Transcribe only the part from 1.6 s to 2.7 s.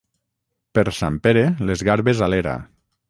les garbes a l'era.